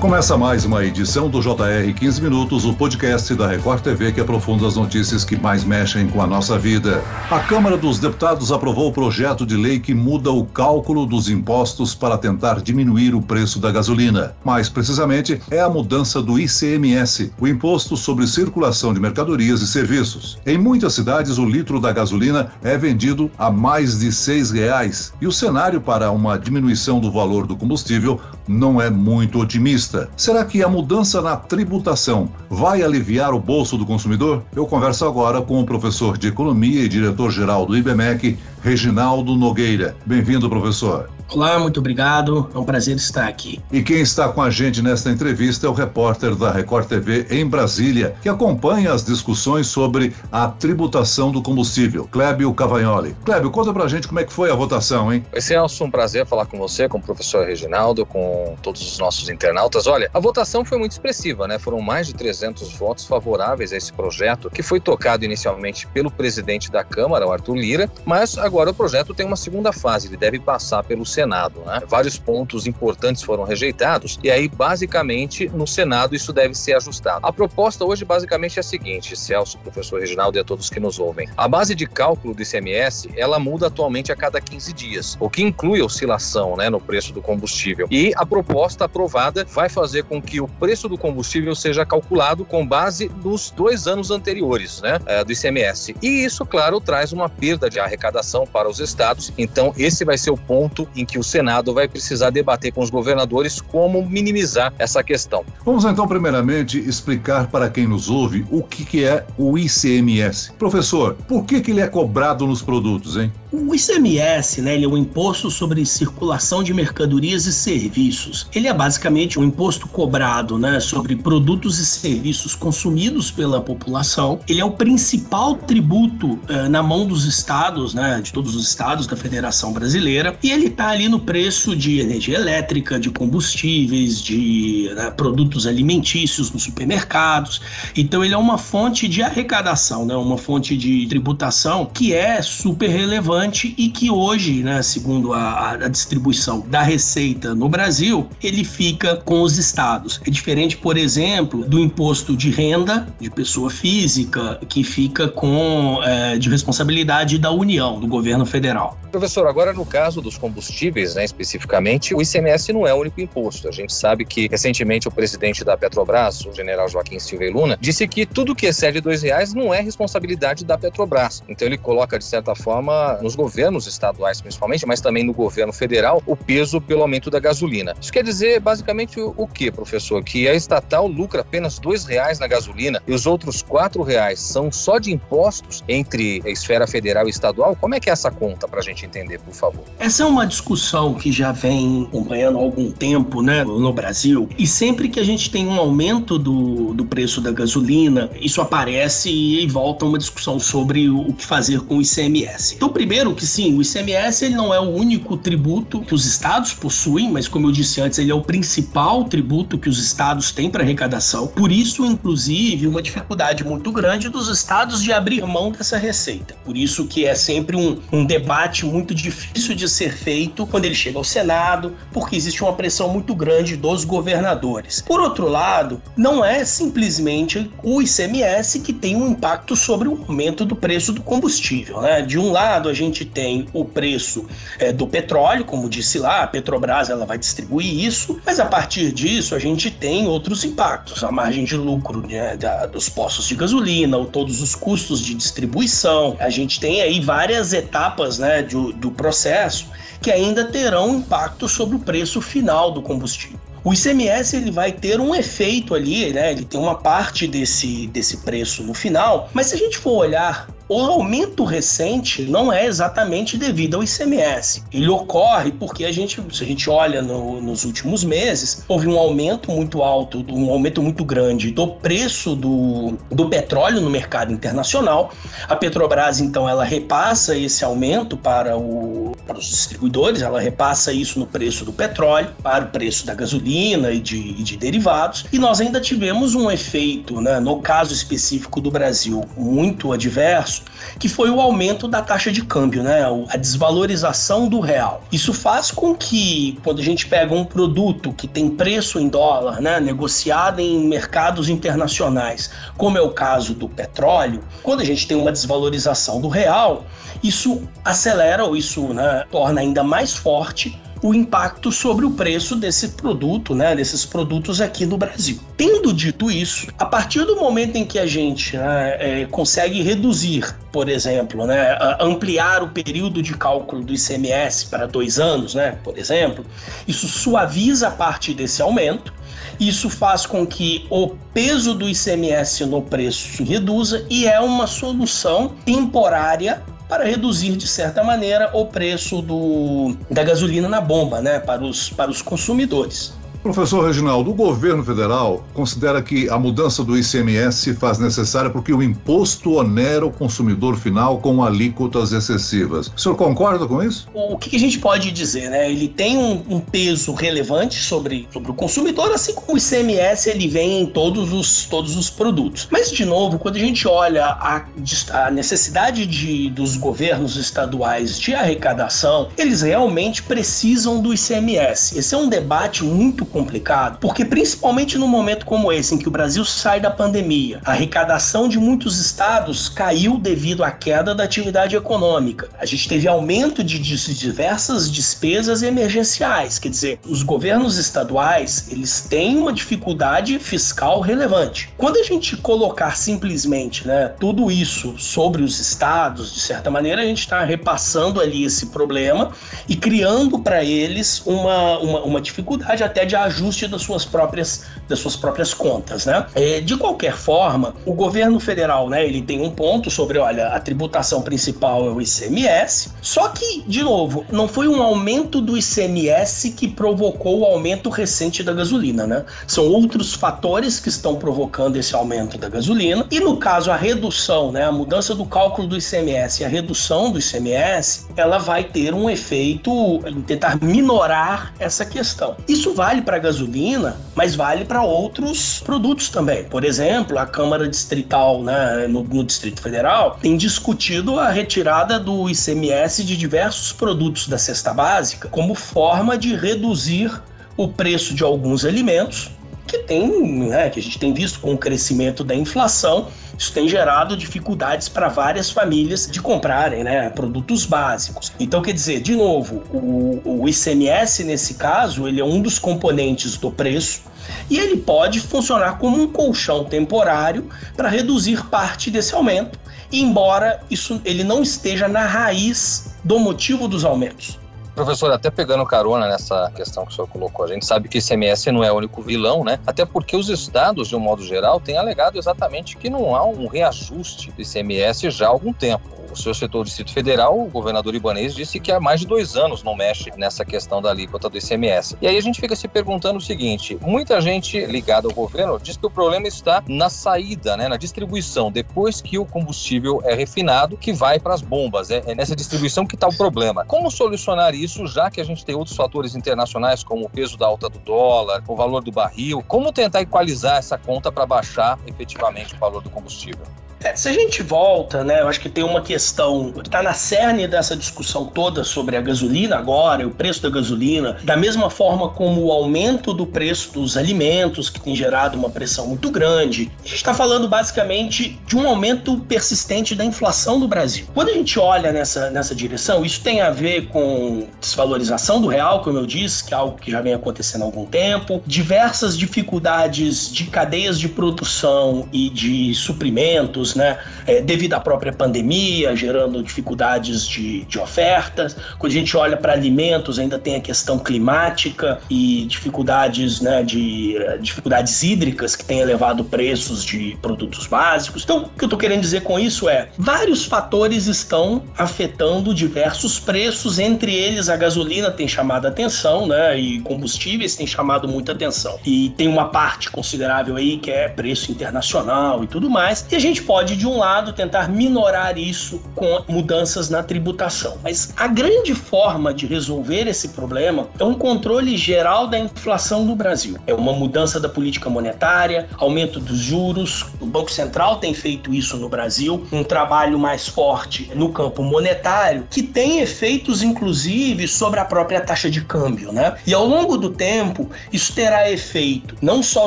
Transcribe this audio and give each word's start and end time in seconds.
Começa 0.00 0.36
mais 0.36 0.66
uma 0.66 0.84
edição 0.84 1.30
do 1.30 1.40
JR 1.40 1.90
15 1.98 2.20
Minutos, 2.20 2.66
o 2.66 2.74
podcast 2.74 3.34
da 3.34 3.46
Record 3.46 3.80
TV 3.80 4.12
que 4.12 4.20
aprofunda 4.20 4.66
as 4.66 4.76
notícias 4.76 5.24
que 5.24 5.40
mais 5.40 5.64
mexem 5.64 6.06
com 6.06 6.20
a 6.20 6.26
nossa 6.26 6.58
vida. 6.58 7.02
A 7.30 7.40
Câmara 7.40 7.78
dos 7.78 7.98
Deputados 7.98 8.52
aprovou 8.52 8.88
o 8.88 8.92
projeto 8.92 9.46
de 9.46 9.56
lei 9.56 9.80
que 9.80 9.94
muda 9.94 10.30
o 10.30 10.44
cálculo 10.44 11.06
dos 11.06 11.30
impostos 11.30 11.94
para 11.94 12.18
tentar 12.18 12.60
diminuir 12.60 13.14
o 13.14 13.22
preço 13.22 13.58
da 13.58 13.72
gasolina. 13.72 14.36
Mais 14.44 14.68
precisamente, 14.68 15.40
é 15.50 15.60
a 15.60 15.68
mudança 15.68 16.20
do 16.20 16.38
ICMS, 16.38 17.32
o 17.40 17.48
Imposto 17.48 17.96
sobre 17.96 18.26
Circulação 18.26 18.92
de 18.92 19.00
Mercadorias 19.00 19.62
e 19.62 19.66
Serviços. 19.66 20.38
Em 20.44 20.58
muitas 20.58 20.92
cidades, 20.92 21.38
o 21.38 21.46
litro 21.46 21.80
da 21.80 21.90
gasolina 21.90 22.52
é 22.62 22.76
vendido 22.76 23.30
a 23.38 23.50
mais 23.50 23.98
de 23.98 24.12
seis 24.12 24.50
reais 24.50 25.14
e 25.22 25.26
o 25.26 25.32
cenário 25.32 25.80
para 25.80 26.10
uma 26.10 26.38
diminuição 26.38 27.00
do 27.00 27.10
valor 27.10 27.46
do 27.46 27.56
combustível 27.56 28.20
não 28.46 28.80
é 28.80 28.90
muito 28.90 29.40
otimista. 29.40 29.85
Será 30.16 30.44
que 30.44 30.62
a 30.62 30.68
mudança 30.68 31.20
na 31.22 31.36
tributação 31.36 32.28
vai 32.48 32.82
aliviar 32.82 33.32
o 33.34 33.40
bolso 33.40 33.76
do 33.76 33.86
consumidor? 33.86 34.42
Eu 34.54 34.66
converso 34.66 35.04
agora 35.04 35.40
com 35.40 35.60
o 35.60 35.66
professor 35.66 36.18
de 36.18 36.28
Economia 36.28 36.82
e 36.82 36.88
diretor-geral 36.88 37.66
do 37.66 37.76
IBMEC, 37.76 38.38
Reginaldo 38.62 39.36
Nogueira. 39.36 39.96
Bem-vindo, 40.04 40.48
professor. 40.48 41.15
Olá, 41.28 41.58
muito 41.58 41.80
obrigado. 41.80 42.48
É 42.54 42.58
um 42.58 42.64
prazer 42.64 42.96
estar 42.96 43.26
aqui. 43.26 43.60
E 43.72 43.82
quem 43.82 44.00
está 44.00 44.28
com 44.28 44.40
a 44.40 44.48
gente 44.48 44.80
nesta 44.80 45.10
entrevista 45.10 45.66
é 45.66 45.68
o 45.68 45.72
repórter 45.72 46.36
da 46.36 46.52
Record 46.52 46.86
TV 46.86 47.26
em 47.28 47.44
Brasília, 47.44 48.14
que 48.22 48.28
acompanha 48.28 48.92
as 48.92 49.04
discussões 49.04 49.66
sobre 49.66 50.14
a 50.30 50.46
tributação 50.46 51.32
do 51.32 51.42
combustível. 51.42 52.06
Clébio 52.06 52.54
Cavagnoli. 52.54 53.16
Clébio, 53.24 53.50
conta 53.50 53.72
pra 53.72 53.88
gente 53.88 54.06
como 54.06 54.20
é 54.20 54.24
que 54.24 54.32
foi 54.32 54.52
a 54.52 54.54
votação, 54.54 55.12
hein? 55.12 55.26
Oi, 55.32 55.40
Celso, 55.40 55.82
um 55.82 55.90
prazer 55.90 56.24
falar 56.26 56.46
com 56.46 56.58
você, 56.58 56.88
com 56.88 56.98
o 56.98 57.02
professor 57.02 57.44
Reginaldo, 57.44 58.06
com 58.06 58.54
todos 58.62 58.80
os 58.80 58.98
nossos 58.98 59.28
internautas. 59.28 59.88
Olha, 59.88 60.08
a 60.14 60.20
votação 60.20 60.64
foi 60.64 60.78
muito 60.78 60.92
expressiva, 60.92 61.48
né? 61.48 61.58
Foram 61.58 61.80
mais 61.80 62.06
de 62.06 62.14
300 62.14 62.72
votos 62.74 63.04
favoráveis 63.04 63.72
a 63.72 63.76
esse 63.76 63.92
projeto, 63.92 64.48
que 64.48 64.62
foi 64.62 64.78
tocado 64.78 65.24
inicialmente 65.24 65.88
pelo 65.88 66.10
presidente 66.10 66.70
da 66.70 66.84
Câmara, 66.84 67.26
o 67.26 67.32
Arthur 67.32 67.56
Lira, 67.56 67.90
mas 68.04 68.38
agora 68.38 68.70
o 68.70 68.74
projeto 68.74 69.12
tem 69.12 69.26
uma 69.26 69.36
segunda 69.36 69.72
fase, 69.72 70.06
ele 70.06 70.16
deve 70.16 70.38
passar 70.38 70.84
pelo 70.84 71.04
Senado. 71.16 71.60
Né? 71.64 71.80
Vários 71.88 72.18
pontos 72.18 72.66
importantes 72.66 73.22
foram 73.22 73.44
rejeitados 73.44 74.18
e 74.22 74.30
aí, 74.30 74.48
basicamente, 74.48 75.48
no 75.48 75.66
Senado 75.66 76.14
isso 76.14 76.30
deve 76.30 76.54
ser 76.54 76.74
ajustado. 76.74 77.20
A 77.22 77.32
proposta 77.32 77.84
hoje, 77.84 78.04
basicamente, 78.04 78.58
é 78.58 78.60
a 78.60 78.62
seguinte, 78.62 79.16
Celso, 79.16 79.56
professor 79.58 79.98
Reginaldo 80.00 80.36
e 80.36 80.40
a 80.40 80.44
todos 80.44 80.68
que 80.68 80.78
nos 80.78 80.98
ouvem. 80.98 81.26
A 81.34 81.48
base 81.48 81.74
de 81.74 81.86
cálculo 81.86 82.34
do 82.34 82.42
ICMS, 82.42 83.08
ela 83.16 83.38
muda 83.38 83.68
atualmente 83.68 84.12
a 84.12 84.16
cada 84.16 84.40
15 84.40 84.72
dias, 84.74 85.16
o 85.18 85.30
que 85.30 85.42
inclui 85.42 85.80
oscilação 85.80 86.54
né, 86.56 86.68
no 86.68 86.80
preço 86.80 87.14
do 87.14 87.22
combustível. 87.22 87.88
E 87.90 88.12
a 88.16 88.26
proposta 88.26 88.84
aprovada 88.84 89.46
vai 89.46 89.70
fazer 89.70 90.04
com 90.04 90.20
que 90.20 90.38
o 90.40 90.46
preço 90.46 90.86
do 90.86 90.98
combustível 90.98 91.54
seja 91.54 91.86
calculado 91.86 92.44
com 92.44 92.66
base 92.66 93.10
nos 93.24 93.50
dois 93.50 93.86
anos 93.86 94.10
anteriores 94.10 94.82
né, 94.82 94.98
eh, 95.06 95.24
do 95.24 95.32
ICMS. 95.32 95.96
E 96.02 96.24
isso, 96.24 96.44
claro, 96.44 96.78
traz 96.78 97.12
uma 97.12 97.28
perda 97.28 97.70
de 97.70 97.80
arrecadação 97.80 98.46
para 98.46 98.68
os 98.68 98.80
estados. 98.80 99.32
Então, 99.38 99.72
esse 99.78 100.04
vai 100.04 100.18
ser 100.18 100.30
o 100.30 100.36
ponto 100.36 100.86
em 100.94 101.05
que 101.06 101.18
o 101.18 101.24
Senado 101.24 101.72
vai 101.72 101.88
precisar 101.88 102.30
debater 102.30 102.72
com 102.72 102.82
os 102.82 102.90
governadores 102.90 103.60
como 103.60 104.06
minimizar 104.06 104.72
essa 104.78 105.02
questão. 105.02 105.44
Vamos 105.64 105.84
então, 105.84 106.06
primeiramente, 106.06 106.78
explicar 106.78 107.46
para 107.46 107.70
quem 107.70 107.86
nos 107.86 108.10
ouve 108.10 108.44
o 108.50 108.62
que, 108.62 108.84
que 108.84 109.04
é 109.04 109.24
o 109.38 109.56
ICMS. 109.56 110.52
Professor, 110.58 111.14
por 111.28 111.44
que, 111.44 111.60
que 111.60 111.70
ele 111.70 111.80
é 111.80 111.86
cobrado 111.86 112.46
nos 112.46 112.62
produtos, 112.62 113.16
hein? 113.16 113.32
O 113.52 113.74
ICMS, 113.74 114.60
né, 114.60 114.74
ele 114.74 114.84
é 114.84 114.88
um 114.88 114.98
imposto 114.98 115.50
sobre 115.50 115.84
circulação 115.86 116.62
de 116.62 116.74
mercadorias 116.74 117.46
e 117.46 117.52
serviços. 117.52 118.46
Ele 118.54 118.68
é 118.68 118.74
basicamente 118.74 119.38
um 119.38 119.44
imposto 119.44 119.88
cobrado, 119.88 120.58
né, 120.58 120.80
sobre 120.80 121.16
produtos 121.16 121.78
e 121.78 121.86
serviços 121.86 122.54
consumidos 122.54 123.30
pela 123.30 123.60
população. 123.60 124.40
Ele 124.48 124.60
é 124.60 124.64
o 124.64 124.72
principal 124.72 125.54
tributo 125.54 126.38
eh, 126.48 126.68
na 126.68 126.82
mão 126.82 127.06
dos 127.06 127.24
estados, 127.24 127.94
né, 127.94 128.20
de 128.22 128.32
todos 128.32 128.54
os 128.54 128.68
estados 128.68 129.06
da 129.06 129.16
Federação 129.16 129.72
Brasileira, 129.72 130.36
e 130.42 130.50
ele 130.50 130.66
está 130.66 130.88
ali 130.96 131.08
no 131.08 131.20
preço 131.20 131.76
de 131.76 132.00
energia 132.00 132.36
elétrica, 132.36 132.98
de 132.98 133.10
combustíveis, 133.10 134.20
de 134.20 134.90
né, 134.94 135.10
produtos 135.10 135.66
alimentícios 135.66 136.50
nos 136.50 136.62
supermercados. 136.62 137.60
Então 137.94 138.24
ele 138.24 138.34
é 138.34 138.38
uma 138.38 138.56
fonte 138.56 139.06
de 139.06 139.22
arrecadação, 139.22 140.06
né, 140.06 140.16
uma 140.16 140.38
fonte 140.38 140.76
de 140.76 141.06
tributação 141.06 141.86
que 141.86 142.14
é 142.14 142.40
super 142.40 142.88
relevante 142.88 143.74
e 143.76 143.90
que 143.90 144.10
hoje, 144.10 144.62
né, 144.62 144.82
segundo 144.82 145.34
a, 145.34 145.72
a, 145.72 145.88
distribuição 145.88 146.60
da 146.60 146.82
receita 146.82 147.54
no 147.54 147.68
Brasil, 147.68 148.26
ele 148.42 148.64
fica 148.64 149.16
com 149.16 149.42
os 149.42 149.58
estados. 149.58 150.20
É 150.26 150.30
diferente, 150.30 150.76
por 150.78 150.96
exemplo, 150.96 151.64
do 151.64 151.78
imposto 151.78 152.34
de 152.34 152.50
renda 152.50 153.06
de 153.20 153.30
pessoa 153.30 153.68
física, 153.68 154.58
que 154.68 154.82
fica 154.82 155.28
com 155.28 156.00
é, 156.02 156.38
de 156.38 156.48
responsabilidade 156.48 157.38
da 157.38 157.50
União, 157.50 158.00
do 158.00 158.06
governo 158.06 158.46
federal. 158.46 158.98
Professor, 159.10 159.46
agora 159.46 159.72
no 159.72 159.84
caso 159.84 160.20
dos 160.20 160.38
combustíveis, 160.38 160.85
né, 161.14 161.24
especificamente, 161.24 162.14
o 162.14 162.22
ICMS 162.22 162.72
não 162.72 162.86
é 162.86 162.94
o 162.94 162.98
único 162.98 163.20
imposto. 163.20 163.68
A 163.68 163.72
gente 163.72 163.92
sabe 163.92 164.24
que 164.24 164.48
recentemente 164.48 165.08
o 165.08 165.10
presidente 165.10 165.64
da 165.64 165.76
Petrobras, 165.76 166.44
o 166.44 166.52
general 166.52 166.88
Joaquim 166.88 167.18
Silva 167.18 167.44
Luna, 167.50 167.78
disse 167.80 168.06
que 168.06 168.24
tudo 168.24 168.54
que 168.54 168.66
excede 168.66 169.00
dois 169.00 169.22
reais 169.22 169.54
não 169.54 169.72
é 169.72 169.80
responsabilidade 169.80 170.64
da 170.64 170.78
Petrobras. 170.78 171.42
Então 171.48 171.66
ele 171.66 171.78
coloca 171.78 172.18
de 172.18 172.24
certa 172.24 172.54
forma 172.54 173.18
nos 173.22 173.34
governos 173.34 173.86
estaduais 173.86 174.40
principalmente, 174.40 174.86
mas 174.86 175.00
também 175.00 175.24
no 175.24 175.32
governo 175.32 175.72
federal, 175.72 176.22
o 176.26 176.36
peso 176.36 176.80
pelo 176.80 177.02
aumento 177.02 177.30
da 177.30 177.38
gasolina. 177.38 177.94
Isso 178.00 178.12
quer 178.12 178.24
dizer 178.24 178.60
basicamente 178.60 179.20
o, 179.20 179.46
que, 179.46 179.70
professor? 179.70 180.22
Que 180.22 180.48
a 180.48 180.54
estatal 180.54 181.06
lucra 181.06 181.40
apenas 181.42 181.78
dois 181.78 182.04
reais 182.04 182.38
na 182.38 182.46
gasolina 182.46 183.02
e 183.06 183.12
os 183.12 183.26
outros 183.26 183.62
quatro 183.62 184.02
reais 184.02 184.40
são 184.40 184.70
só 184.70 184.98
de 184.98 185.12
impostos 185.12 185.82
entre 185.88 186.42
a 186.44 186.50
esfera 186.50 186.86
federal 186.86 187.26
e 187.26 187.30
estadual? 187.30 187.76
Como 187.76 187.94
é 187.94 188.00
que 188.00 188.08
é 188.08 188.12
essa 188.12 188.30
conta 188.30 188.68
para 188.68 188.80
a 188.80 188.82
gente 188.82 189.04
entender, 189.04 189.40
por 189.40 189.54
favor? 189.54 189.84
Essa 189.98 190.22
é 190.22 190.26
uma 190.26 190.46
discussão 190.46 190.75
que 191.18 191.30
já 191.32 191.52
vem 191.52 192.04
acompanhando 192.08 192.58
há 192.58 192.62
algum 192.62 192.90
tempo, 192.90 193.42
né, 193.42 193.64
no 193.64 193.92
Brasil, 193.92 194.48
e 194.58 194.66
sempre 194.66 195.08
que 195.08 195.20
a 195.20 195.24
gente 195.24 195.50
tem 195.50 195.66
um 195.66 195.78
aumento 195.78 196.38
do, 196.38 196.92
do 196.92 197.04
preço 197.04 197.40
da 197.40 197.52
gasolina, 197.52 198.30
isso 198.40 198.60
aparece 198.60 199.30
e 199.30 199.66
volta 199.66 200.04
uma 200.04 200.18
discussão 200.18 200.58
sobre 200.58 201.08
o 201.08 201.32
que 201.32 201.44
fazer 201.44 201.80
com 201.80 201.98
o 201.98 202.02
ICMS. 202.02 202.74
Então, 202.74 202.88
Primeiro 202.96 203.34
que 203.34 203.46
sim, 203.46 203.76
o 203.76 203.82
ICMS 203.82 204.46
ele 204.46 204.54
não 204.54 204.72
é 204.72 204.80
o 204.80 204.88
único 204.88 205.36
tributo 205.36 206.00
que 206.00 206.14
os 206.14 206.24
estados 206.24 206.72
possuem, 206.72 207.30
mas 207.30 207.46
como 207.46 207.68
eu 207.68 207.70
disse 207.70 208.00
antes, 208.00 208.18
ele 208.18 208.30
é 208.32 208.34
o 208.34 208.40
principal 208.40 209.22
tributo 209.24 209.78
que 209.78 209.88
os 209.88 209.98
estados 209.98 210.50
têm 210.50 210.70
para 210.70 210.82
arrecadação. 210.82 211.46
Por 211.46 211.70
isso, 211.70 212.04
inclusive, 212.04 212.86
uma 212.88 213.00
dificuldade 213.00 213.62
muito 213.62 213.92
grande 213.92 214.28
dos 214.28 214.48
estados 214.48 215.02
de 215.02 215.12
abrir 215.12 215.44
mão 215.46 215.70
dessa 215.70 215.98
receita. 215.98 216.56
Por 216.64 216.76
isso 216.76 217.06
que 217.06 217.24
é 217.24 217.34
sempre 217.34 217.76
um, 217.76 217.98
um 218.10 218.24
debate 218.24 218.84
muito 218.84 219.14
difícil 219.14 219.76
de 219.76 219.88
ser 219.88 220.12
feito 220.12 220.65
quando 220.70 220.84
ele 220.84 220.94
chega 220.94 221.18
ao 221.18 221.24
Senado, 221.24 221.94
porque 222.12 222.36
existe 222.36 222.62
uma 222.62 222.72
pressão 222.72 223.08
muito 223.08 223.34
grande 223.34 223.76
dos 223.76 224.04
governadores. 224.04 225.02
Por 225.02 225.20
outro 225.20 225.48
lado, 225.48 226.00
não 226.16 226.44
é 226.44 226.64
simplesmente 226.64 227.70
o 227.82 228.02
ICMS 228.02 228.80
que 228.80 228.92
tem 228.92 229.16
um 229.16 229.28
impacto 229.28 229.74
sobre 229.76 230.08
o 230.08 230.24
aumento 230.28 230.64
do 230.64 230.76
preço 230.76 231.12
do 231.12 231.22
combustível. 231.22 232.00
Né? 232.00 232.22
De 232.22 232.38
um 232.38 232.52
lado, 232.52 232.88
a 232.88 232.94
gente 232.94 233.24
tem 233.24 233.66
o 233.72 233.84
preço 233.84 234.46
é, 234.78 234.92
do 234.92 235.06
petróleo, 235.06 235.64
como 235.64 235.88
disse 235.88 236.18
lá, 236.18 236.42
a 236.42 236.46
Petrobras 236.46 237.10
ela 237.10 237.26
vai 237.26 237.38
distribuir 237.38 238.04
isso, 238.04 238.40
mas 238.44 238.60
a 238.60 238.66
partir 238.66 239.12
disso 239.12 239.54
a 239.54 239.58
gente 239.58 239.90
tem 239.90 240.26
outros 240.26 240.64
impactos, 240.64 241.22
a 241.22 241.30
margem 241.30 241.64
de 241.64 241.76
lucro 241.76 242.26
né, 242.26 242.56
da, 242.56 242.86
dos 242.86 243.08
postos 243.08 243.46
de 243.46 243.54
gasolina, 243.54 244.16
ou 244.16 244.26
todos 244.26 244.60
os 244.60 244.74
custos 244.74 245.20
de 245.20 245.34
distribuição. 245.34 246.36
A 246.38 246.50
gente 246.50 246.80
tem 246.80 247.02
aí 247.02 247.20
várias 247.20 247.72
etapas 247.72 248.38
né, 248.38 248.62
do, 248.62 248.92
do 248.92 249.10
processo 249.10 249.86
que 250.20 250.30
ainda 250.30 250.55
terão 250.64 251.16
impacto 251.16 251.68
sobre 251.68 251.96
o 251.96 252.00
preço 252.00 252.40
final 252.40 252.90
do 252.90 253.02
combustível. 253.02 253.60
O 253.84 253.94
ICMS 253.94 254.56
ele 254.56 254.72
vai 254.72 254.90
ter 254.90 255.20
um 255.20 255.32
efeito 255.32 255.94
ali, 255.94 256.32
né? 256.32 256.50
Ele 256.50 256.64
tem 256.64 256.80
uma 256.80 256.96
parte 256.96 257.46
desse, 257.46 258.08
desse 258.08 258.38
preço 258.38 258.82
no 258.82 258.92
final, 258.92 259.48
mas 259.54 259.66
se 259.66 259.76
a 259.76 259.78
gente 259.78 259.96
for 259.96 260.16
olhar 260.16 260.66
o 260.88 261.00
aumento 261.00 261.64
recente 261.64 262.42
não 262.42 262.72
é 262.72 262.86
exatamente 262.86 263.56
devido 263.56 263.96
ao 263.96 264.04
ICMS. 264.04 264.84
Ele 264.92 265.08
ocorre 265.08 265.72
porque 265.72 266.04
a 266.04 266.12
gente, 266.12 266.40
se 266.52 266.62
a 266.62 266.66
gente 266.66 266.88
olha 266.88 267.22
no, 267.22 267.60
nos 267.60 267.84
últimos 267.84 268.22
meses, 268.22 268.84
houve 268.86 269.08
um 269.08 269.18
aumento 269.18 269.70
muito 269.70 270.02
alto, 270.02 270.44
um 270.48 270.70
aumento 270.70 271.02
muito 271.02 271.24
grande 271.24 271.70
do 271.72 271.88
preço 271.88 272.54
do, 272.54 273.18
do 273.30 273.48
petróleo 273.48 274.00
no 274.00 274.08
mercado 274.08 274.52
internacional. 274.52 275.32
A 275.68 275.74
Petrobras, 275.74 276.38
então, 276.40 276.68
ela 276.68 276.84
repassa 276.84 277.56
esse 277.56 277.84
aumento 277.84 278.36
para, 278.36 278.76
o, 278.76 279.32
para 279.46 279.58
os 279.58 279.66
distribuidores, 279.66 280.42
ela 280.42 280.60
repassa 280.60 281.12
isso 281.12 281.38
no 281.38 281.46
preço 281.46 281.84
do 281.84 281.92
petróleo, 281.92 282.50
para 282.62 282.84
o 282.84 282.88
preço 282.88 283.26
da 283.26 283.34
gasolina 283.34 284.12
e 284.12 284.20
de, 284.20 284.36
e 284.36 284.62
de 284.62 284.76
derivados. 284.76 285.46
E 285.52 285.58
nós 285.58 285.80
ainda 285.80 286.00
tivemos 286.00 286.54
um 286.54 286.70
efeito, 286.70 287.40
né, 287.40 287.58
no 287.58 287.80
caso 287.80 288.12
específico 288.12 288.80
do 288.80 288.90
Brasil, 288.90 289.44
muito 289.56 290.12
adverso 290.12 290.75
processo, 290.76 290.82
que 291.18 291.28
foi 291.28 291.50
o 291.50 291.60
aumento 291.60 292.08
da 292.08 292.22
taxa 292.22 292.50
de 292.50 292.62
câmbio, 292.62 293.02
né? 293.02 293.22
A 293.48 293.56
desvalorização 293.56 294.68
do 294.68 294.80
real. 294.80 295.22
Isso 295.32 295.52
faz 295.52 295.90
com 295.90 296.14
que, 296.14 296.78
quando 296.84 297.00
a 297.00 297.02
gente 297.02 297.26
pega 297.26 297.54
um 297.54 297.64
produto 297.64 298.32
que 298.32 298.46
tem 298.46 298.68
preço 298.68 299.18
em 299.18 299.28
dólar, 299.28 299.80
né, 299.80 300.00
negociado 300.00 300.80
em 300.80 301.06
mercados 301.06 301.68
internacionais, 301.68 302.70
como 302.96 303.18
é 303.18 303.20
o 303.20 303.30
caso 303.30 303.74
do 303.74 303.88
petróleo, 303.88 304.62
quando 304.82 305.00
a 305.00 305.04
gente 305.04 305.26
tem 305.26 305.36
uma 305.36 305.52
desvalorização 305.52 306.40
do 306.40 306.48
real, 306.48 307.04
isso 307.42 307.82
acelera 308.04 308.64
ou 308.64 308.76
isso 308.76 309.12
né, 309.12 309.44
torna 309.50 309.80
ainda 309.80 310.02
mais 310.02 310.34
forte 310.34 311.00
o 311.22 311.34
impacto 311.34 311.90
sobre 311.90 312.24
o 312.24 312.30
preço 312.30 312.76
desse 312.76 313.08
produto, 313.10 313.74
né, 313.74 313.94
desses 313.94 314.24
produtos 314.24 314.80
aqui 314.80 315.06
no 315.06 315.16
Brasil. 315.16 315.58
Tendo 315.76 316.12
dito 316.12 316.50
isso, 316.50 316.88
a 316.98 317.04
partir 317.04 317.44
do 317.44 317.56
momento 317.56 317.96
em 317.96 318.04
que 318.04 318.18
a 318.18 318.26
gente 318.26 318.76
né, 318.76 319.16
é, 319.18 319.44
consegue 319.46 320.02
reduzir, 320.02 320.74
por 320.92 321.08
exemplo, 321.08 321.66
né, 321.66 321.98
ampliar 322.20 322.82
o 322.82 322.88
período 322.88 323.42
de 323.42 323.54
cálculo 323.54 324.04
do 324.04 324.12
ICMS 324.12 324.86
para 324.86 325.06
dois 325.06 325.38
anos, 325.38 325.74
né, 325.74 325.98
por 326.02 326.18
exemplo, 326.18 326.64
isso 327.06 327.28
suaviza 327.28 328.10
parte 328.10 328.54
desse 328.54 328.82
aumento. 328.82 329.34
Isso 329.78 330.08
faz 330.08 330.46
com 330.46 330.66
que 330.66 331.06
o 331.10 331.28
peso 331.52 331.92
do 331.92 332.08
ICMS 332.08 332.86
no 332.86 333.02
preço 333.02 333.56
se 333.56 333.62
reduza 333.62 334.24
e 334.30 334.46
é 334.46 334.58
uma 334.58 334.86
solução 334.86 335.74
temporária 335.84 336.82
para 337.08 337.24
reduzir, 337.24 337.76
de 337.76 337.86
certa 337.86 338.22
maneira, 338.24 338.70
o 338.72 338.86
preço 338.86 339.40
do, 339.40 340.16
da 340.30 340.42
gasolina 340.42 340.88
na 340.88 341.00
bomba 341.00 341.40
né, 341.40 341.58
para, 341.58 341.84
os, 341.84 342.10
para 342.10 342.30
os 342.30 342.42
consumidores. 342.42 343.32
Professor 343.66 344.06
Reginaldo, 344.06 344.50
o 344.50 344.54
governo 344.54 345.02
federal 345.02 345.64
considera 345.74 346.22
que 346.22 346.48
a 346.48 346.56
mudança 346.56 347.02
do 347.02 347.18
ICMS 347.18 347.78
se 347.78 347.94
faz 347.94 348.16
necessária 348.16 348.70
porque 348.70 348.92
o 348.92 349.02
imposto 349.02 349.72
onera 349.74 350.24
o 350.24 350.30
consumidor 350.30 350.96
final 350.96 351.38
com 351.38 351.64
alíquotas 351.64 352.32
excessivas. 352.32 353.08
O 353.08 353.20
senhor 353.20 353.34
concorda 353.34 353.84
com 353.86 354.00
isso? 354.02 354.28
O 354.32 354.56
que 354.56 354.76
a 354.76 354.78
gente 354.78 355.00
pode 355.00 355.32
dizer, 355.32 355.68
né? 355.68 355.90
Ele 355.90 356.06
tem 356.06 356.38
um, 356.38 356.62
um 356.68 356.78
peso 356.78 357.32
relevante 357.34 357.98
sobre, 357.98 358.48
sobre 358.52 358.70
o 358.70 358.74
consumidor, 358.74 359.32
assim 359.32 359.52
como 359.52 359.74
o 359.74 359.78
ICMS 359.78 360.48
ele 360.48 360.68
vem 360.68 361.02
em 361.02 361.06
todos 361.06 361.52
os, 361.52 361.86
todos 361.86 362.16
os 362.16 362.30
produtos. 362.30 362.86
Mas, 362.90 363.10
de 363.10 363.24
novo, 363.24 363.58
quando 363.58 363.76
a 363.76 363.80
gente 363.80 364.06
olha 364.06 364.44
a, 364.46 364.84
a 365.32 365.50
necessidade 365.50 366.24
de, 366.24 366.70
dos 366.70 366.96
governos 366.96 367.56
estaduais 367.56 368.38
de 368.38 368.54
arrecadação, 368.54 369.48
eles 369.58 369.82
realmente 369.82 370.42
precisam 370.42 371.20
do 371.20 371.34
ICMS. 371.34 372.16
Esse 372.16 372.32
é 372.32 372.38
um 372.38 372.48
debate 372.48 373.02
muito 373.02 373.44
complicado, 373.56 374.18
porque 374.20 374.44
principalmente 374.44 375.16
num 375.16 375.26
momento 375.26 375.64
como 375.64 375.90
esse, 375.90 376.14
em 376.14 376.18
que 376.18 376.28
o 376.28 376.30
Brasil 376.30 376.62
sai 376.62 377.00
da 377.00 377.10
pandemia, 377.10 377.80
a 377.86 377.92
arrecadação 377.92 378.68
de 378.68 378.78
muitos 378.78 379.18
estados 379.18 379.88
caiu 379.88 380.36
devido 380.36 380.84
à 380.84 380.90
queda 380.90 381.34
da 381.34 381.44
atividade 381.44 381.96
econômica. 381.96 382.68
A 382.78 382.84
gente 382.84 383.08
teve 383.08 383.26
aumento 383.26 383.82
de, 383.82 383.98
diversas 383.98 385.10
despesas 385.10 385.82
emergenciais, 385.82 386.78
quer 386.78 386.90
dizer, 386.90 387.18
os 387.26 387.42
governos 387.42 387.96
estaduais, 387.96 388.88
eles 388.90 389.22
têm 389.22 389.56
uma 389.56 389.72
dificuldade 389.72 390.58
fiscal 390.58 391.20
relevante. 391.20 391.88
Quando 391.96 392.18
a 392.18 392.22
gente 392.22 392.58
colocar 392.58 393.16
simplesmente, 393.16 394.06
né, 394.06 394.34
tudo 394.38 394.70
isso 394.70 395.14
sobre 395.18 395.62
os 395.62 395.80
estados, 395.80 396.52
de 396.52 396.60
certa 396.60 396.90
maneira, 396.90 397.22
a 397.22 397.24
gente 397.24 397.40
está 397.40 397.64
repassando 397.64 398.38
ali 398.38 398.64
esse 398.64 398.86
problema 398.86 399.50
e 399.88 399.96
criando 399.96 400.58
para 400.58 400.84
eles 400.84 401.40
uma, 401.46 401.98
uma, 402.00 402.20
uma 402.20 402.40
dificuldade 402.40 403.02
até 403.02 403.24
de 403.24 403.35
ajuste 403.44 403.86
das 403.86 404.02
suas 404.02 404.24
próprias, 404.24 404.84
das 405.08 405.18
suas 405.18 405.36
próprias 405.36 405.72
contas, 405.72 406.26
né? 406.26 406.46
É, 406.54 406.80
de 406.80 406.96
qualquer 406.96 407.34
forma, 407.34 407.94
o 408.04 408.12
governo 408.12 408.58
federal, 408.58 409.08
né, 409.08 409.24
ele 409.24 409.42
tem 409.42 409.60
um 409.60 409.70
ponto 409.70 410.10
sobre, 410.10 410.38
olha, 410.38 410.68
a 410.68 410.80
tributação 410.80 411.42
principal 411.42 412.06
é 412.06 412.10
o 412.10 412.20
ICMS, 412.20 413.10
só 413.20 413.48
que, 413.48 413.82
de 413.86 414.02
novo, 414.02 414.44
não 414.50 414.66
foi 414.66 414.88
um 414.88 415.02
aumento 415.02 415.60
do 415.60 415.76
ICMS 415.76 416.70
que 416.70 416.88
provocou 416.88 417.60
o 417.60 417.64
aumento 417.64 418.10
recente 418.10 418.62
da 418.62 418.72
gasolina, 418.72 419.26
né? 419.26 419.44
São 419.66 419.86
outros 419.86 420.34
fatores 420.34 421.00
que 421.00 421.08
estão 421.08 421.36
provocando 421.36 421.96
esse 421.96 422.14
aumento 422.14 422.58
da 422.58 422.68
gasolina, 422.68 423.26
e 423.30 423.40
no 423.40 423.56
caso 423.56 423.90
a 423.90 423.96
redução, 423.96 424.72
né, 424.72 424.84
a 424.84 424.92
mudança 424.92 425.34
do 425.34 425.44
cálculo 425.44 425.88
do 425.88 425.96
ICMS 425.96 426.62
e 426.62 426.64
a 426.64 426.68
redução 426.68 427.30
do 427.30 427.38
ICMS, 427.38 428.26
ela 428.36 428.58
vai 428.58 428.84
ter 428.84 429.14
um 429.14 429.28
efeito 429.28 429.90
em 430.26 430.40
tentar 430.42 430.78
minorar 430.82 431.72
essa 431.78 432.04
questão. 432.04 432.56
Isso 432.68 432.94
vale 432.94 433.22
para 433.26 433.38
gasolina, 433.40 434.16
mas 434.34 434.54
vale 434.54 434.84
para 434.84 435.02
outros 435.02 435.80
produtos 435.80 436.30
também. 436.30 436.64
Por 436.64 436.84
exemplo, 436.84 437.38
a 437.38 437.44
Câmara 437.44 437.88
Distrital, 437.88 438.62
né, 438.62 439.06
no, 439.08 439.24
no 439.24 439.44
Distrito 439.44 439.82
Federal, 439.82 440.38
tem 440.40 440.56
discutido 440.56 441.38
a 441.38 441.50
retirada 441.50 442.18
do 442.18 442.48
ICMS 442.48 443.24
de 443.24 443.36
diversos 443.36 443.92
produtos 443.92 444.46
da 444.46 444.56
cesta 444.56 444.94
básica 444.94 445.48
como 445.48 445.74
forma 445.74 446.38
de 446.38 446.54
reduzir 446.54 447.30
o 447.76 447.88
preço 447.88 448.32
de 448.32 448.44
alguns 448.44 448.84
alimentos 448.84 449.50
que 449.86 449.98
tem, 449.98 450.68
né, 450.68 450.90
que 450.90 450.98
a 450.98 451.02
gente 451.02 451.18
tem 451.18 451.32
visto 451.32 451.60
com 451.60 451.74
o 451.74 451.78
crescimento 451.78 452.42
da 452.42 452.54
inflação, 452.54 453.28
isso 453.58 453.72
tem 453.72 453.88
gerado 453.88 454.36
dificuldades 454.36 455.08
para 455.08 455.28
várias 455.28 455.70
famílias 455.70 456.28
de 456.30 456.40
comprarem 456.40 457.02
né, 457.02 457.30
produtos 457.30 457.84
básicos. 457.86 458.52
Então, 458.60 458.82
quer 458.82 458.92
dizer, 458.92 459.20
de 459.20 459.34
novo, 459.34 459.82
o, 459.92 460.62
o 460.62 460.68
ICMS, 460.68 461.44
nesse 461.44 461.74
caso, 461.74 462.28
ele 462.28 462.40
é 462.40 462.44
um 462.44 462.60
dos 462.60 462.78
componentes 462.78 463.56
do 463.56 463.70
preço 463.70 464.22
e 464.70 464.78
ele 464.78 464.98
pode 464.98 465.40
funcionar 465.40 465.98
como 465.98 466.20
um 466.22 466.28
colchão 466.28 466.84
temporário 466.84 467.68
para 467.96 468.08
reduzir 468.08 468.64
parte 468.66 469.10
desse 469.10 469.34
aumento, 469.34 469.78
embora 470.12 470.80
isso 470.90 471.20
ele 471.24 471.42
não 471.42 471.62
esteja 471.62 472.06
na 472.06 472.24
raiz 472.24 473.14
do 473.24 473.38
motivo 473.38 473.88
dos 473.88 474.04
aumentos. 474.04 474.58
Professor, 474.96 475.30
até 475.30 475.50
pegando 475.50 475.84
carona 475.84 476.26
nessa 476.26 476.72
questão 476.74 477.04
que 477.04 477.12
o 477.12 477.14
senhor 477.14 477.28
colocou, 477.28 477.66
a 477.66 477.68
gente 477.68 477.84
sabe 477.84 478.08
que 478.08 478.16
ICMS 478.16 478.72
não 478.72 478.82
é 478.82 478.90
o 478.90 478.96
único 478.96 479.20
vilão, 479.20 479.62
né? 479.62 479.78
Até 479.86 480.06
porque 480.06 480.34
os 480.34 480.48
estados, 480.48 481.08
de 481.08 481.14
um 481.14 481.20
modo 481.20 481.44
geral, 481.44 481.78
têm 481.78 481.98
alegado 481.98 482.38
exatamente 482.38 482.96
que 482.96 483.10
não 483.10 483.36
há 483.36 483.44
um 483.44 483.66
reajuste 483.66 484.50
do 484.52 484.62
ICMS 484.62 485.30
já 485.30 485.48
há 485.48 485.50
algum 485.50 485.70
tempo 485.70 486.15
o 486.30 486.36
senhor 486.36 486.54
citou 486.54 486.80
o 486.80 486.84
Distrito 486.84 487.12
Federal, 487.12 487.58
o 487.58 487.68
governador 487.68 488.14
Ibanez 488.14 488.54
disse 488.54 488.80
que 488.80 488.92
há 488.92 489.00
mais 489.00 489.20
de 489.20 489.26
dois 489.26 489.56
anos 489.56 489.82
não 489.82 489.94
mexe 489.94 490.30
nessa 490.36 490.64
questão 490.64 491.00
da 491.00 491.10
alíquota 491.10 491.48
do 491.48 491.58
ICMS. 491.58 492.16
E 492.20 492.26
aí 492.26 492.36
a 492.36 492.40
gente 492.40 492.60
fica 492.60 492.74
se 492.76 492.88
perguntando 492.88 493.38
o 493.38 493.40
seguinte: 493.40 493.98
muita 494.02 494.40
gente 494.40 494.84
ligada 494.86 495.28
ao 495.28 495.34
governo 495.34 495.78
diz 495.80 495.96
que 495.96 496.06
o 496.06 496.10
problema 496.10 496.46
está 496.46 496.82
na 496.88 497.08
saída, 497.08 497.76
né, 497.76 497.88
na 497.88 497.96
distribuição, 497.96 498.70
depois 498.70 499.20
que 499.20 499.38
o 499.38 499.44
combustível 499.44 500.20
é 500.24 500.34
refinado, 500.34 500.96
que 500.96 501.12
vai 501.12 501.38
para 501.38 501.54
as 501.54 501.62
bombas. 501.62 502.10
É, 502.10 502.22
é 502.26 502.34
nessa 502.34 502.56
distribuição 502.56 503.06
que 503.06 503.14
está 503.14 503.28
o 503.28 503.36
problema. 503.36 503.84
Como 503.84 504.10
solucionar 504.10 504.74
isso, 504.74 505.06
já 505.06 505.30
que 505.30 505.40
a 505.40 505.44
gente 505.44 505.64
tem 505.64 505.74
outros 505.74 505.96
fatores 505.96 506.34
internacionais, 506.34 507.02
como 507.02 507.26
o 507.26 507.30
peso 507.30 507.56
da 507.56 507.66
alta 507.66 507.88
do 507.88 507.98
dólar, 507.98 508.62
o 508.66 508.76
valor 508.76 509.02
do 509.02 509.12
barril? 509.12 509.62
Como 509.66 509.92
tentar 509.92 510.20
equalizar 510.20 510.78
essa 510.78 510.98
conta 510.98 511.30
para 511.30 511.46
baixar 511.46 511.98
efetivamente 512.06 512.74
o 512.74 512.78
valor 512.78 513.02
do 513.02 513.10
combustível? 513.10 513.64
É, 514.06 514.14
se 514.14 514.28
a 514.28 514.32
gente 514.32 514.62
volta, 514.62 515.24
né, 515.24 515.40
eu 515.40 515.48
acho 515.48 515.60
que 515.60 515.68
tem 515.68 515.82
uma 515.82 516.00
questão 516.00 516.70
que 516.70 516.86
está 516.86 517.02
na 517.02 517.12
cerne 517.12 517.66
dessa 517.66 517.96
discussão 517.96 518.44
toda 518.44 518.84
sobre 518.84 519.16
a 519.16 519.20
gasolina 519.20 519.76
agora, 519.76 520.24
o 520.24 520.30
preço 520.30 520.62
da 520.62 520.70
gasolina, 520.70 521.36
da 521.42 521.56
mesma 521.56 521.90
forma 521.90 522.28
como 522.28 522.66
o 522.66 522.70
aumento 522.70 523.34
do 523.34 523.44
preço 523.44 523.92
dos 523.92 524.16
alimentos, 524.16 524.88
que 524.88 525.00
tem 525.00 525.16
gerado 525.16 525.58
uma 525.58 525.68
pressão 525.68 526.06
muito 526.06 526.30
grande. 526.30 526.88
A 527.04 527.08
gente 527.08 527.16
está 527.16 527.34
falando 527.34 527.66
basicamente 527.66 528.60
de 528.64 528.76
um 528.76 528.86
aumento 528.86 529.40
persistente 529.40 530.14
da 530.14 530.24
inflação 530.24 530.78
do 530.78 530.86
Brasil. 530.86 531.26
Quando 531.34 531.48
a 531.48 531.54
gente 531.54 531.76
olha 531.76 532.12
nessa, 532.12 532.48
nessa 532.50 532.76
direção, 532.76 533.24
isso 533.24 533.40
tem 533.40 533.60
a 533.60 533.70
ver 533.70 534.06
com 534.06 534.68
desvalorização 534.80 535.60
do 535.60 535.66
real, 535.66 536.02
como 536.02 536.18
eu 536.18 536.26
disse, 536.26 536.64
que 536.64 536.72
é 536.72 536.76
algo 536.76 536.96
que 536.96 537.10
já 537.10 537.20
vem 537.20 537.34
acontecendo 537.34 537.82
há 537.82 537.86
algum 537.86 538.06
tempo, 538.06 538.62
diversas 538.64 539.36
dificuldades 539.36 540.52
de 540.52 540.66
cadeias 540.66 541.18
de 541.18 541.28
produção 541.28 542.28
e 542.32 542.48
de 542.50 542.94
suprimentos 542.94 543.95
né, 543.96 544.18
é, 544.46 544.60
devido 544.60 544.94
à 544.94 545.00
própria 545.00 545.32
pandemia, 545.32 546.14
gerando 546.14 546.62
dificuldades 546.62 547.46
de, 547.46 547.84
de 547.84 547.98
ofertas. 547.98 548.76
Quando 548.98 549.10
a 549.12 549.14
gente 549.14 549.36
olha 549.36 549.56
para 549.56 549.72
alimentos, 549.72 550.38
ainda 550.38 550.58
tem 550.58 550.76
a 550.76 550.80
questão 550.80 551.18
climática 551.18 552.18
e 552.30 552.66
dificuldades, 552.66 553.60
né, 553.60 553.82
de 553.82 554.36
dificuldades 554.60 555.22
hídricas 555.22 555.74
que 555.74 555.84
têm 555.84 556.00
elevado 556.00 556.44
preços 556.44 557.04
de 557.04 557.36
produtos 557.40 557.86
básicos. 557.86 558.44
Então, 558.44 558.64
o 558.64 558.68
que 558.68 558.84
eu 558.84 558.86
estou 558.86 558.98
querendo 558.98 559.20
dizer 559.20 559.42
com 559.42 559.58
isso 559.58 559.88
é, 559.88 560.08
vários 560.18 560.64
fatores 560.64 561.26
estão 561.26 561.82
afetando 561.96 562.74
diversos 562.74 563.38
preços, 563.38 563.98
entre 563.98 564.34
eles 564.34 564.68
a 564.68 564.76
gasolina 564.76 565.30
tem 565.30 565.48
chamado 565.48 565.86
a 565.86 565.88
atenção, 565.88 566.46
né, 566.46 566.78
e 566.78 567.00
combustíveis 567.00 567.74
têm 567.76 567.86
chamado 567.86 568.28
muita 568.28 568.52
atenção. 568.52 568.98
E 569.04 569.30
tem 569.30 569.48
uma 569.48 569.66
parte 569.68 570.10
considerável 570.10 570.76
aí 570.76 570.98
que 570.98 571.10
é 571.10 571.28
preço 571.28 571.70
internacional 571.70 572.62
e 572.64 572.66
tudo 572.66 572.90
mais. 572.90 573.26
E 573.30 573.36
a 573.36 573.38
gente 573.38 573.62
pode 573.62 573.75
pode, 573.76 573.94
de 573.94 574.06
um 574.06 574.16
lado, 574.16 574.54
tentar 574.54 574.88
minorar 574.88 575.58
isso 575.58 576.00
com 576.14 576.42
mudanças 576.48 577.10
na 577.10 577.22
tributação. 577.22 577.98
Mas 578.02 578.32
a 578.34 578.46
grande 578.46 578.94
forma 578.94 579.52
de 579.52 579.66
resolver 579.66 580.26
esse 580.26 580.48
problema 580.48 581.08
é 581.18 581.24
um 581.24 581.34
controle 581.34 581.94
geral 581.94 582.46
da 582.46 582.58
inflação 582.58 583.22
no 583.26 583.36
Brasil. 583.36 583.76
É 583.86 583.92
uma 583.92 584.14
mudança 584.14 584.58
da 584.58 584.66
política 584.66 585.10
monetária, 585.10 585.90
aumento 585.98 586.40
dos 586.40 586.56
juros. 586.56 587.26
O 587.38 587.44
Banco 587.44 587.70
Central 587.70 588.16
tem 588.16 588.32
feito 588.32 588.72
isso 588.72 588.96
no 588.96 589.10
Brasil, 589.10 589.66
um 589.70 589.84
trabalho 589.84 590.38
mais 590.38 590.66
forte 590.66 591.30
no 591.34 591.52
campo 591.52 591.82
monetário, 591.82 592.66
que 592.70 592.82
tem 592.82 593.20
efeitos, 593.20 593.82
inclusive, 593.82 594.66
sobre 594.66 595.00
a 595.00 595.04
própria 595.04 595.42
taxa 595.42 595.68
de 595.68 595.82
câmbio. 595.82 596.32
Né? 596.32 596.56
E 596.66 596.72
ao 596.72 596.86
longo 596.86 597.18
do 597.18 597.28
tempo, 597.28 597.90
isso 598.10 598.32
terá 598.32 598.70
efeito 598.70 599.36
não 599.42 599.62
só 599.62 599.86